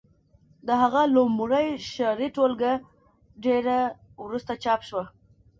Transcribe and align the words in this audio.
د 0.67 0.69
هغه 0.81 1.01
لومړۍ 1.15 1.67
شعري 1.93 2.27
ټولګه 2.35 2.73
ډېره 3.45 3.77
وروسته 4.23 4.51
چاپ 4.63 4.81
شوه 4.89 5.05